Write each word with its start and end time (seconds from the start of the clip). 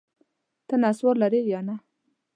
ته 0.67 0.75
نسوار 0.81 1.15
لرې 1.21 1.41
یا 1.51 1.59
نه؟ 1.67 1.75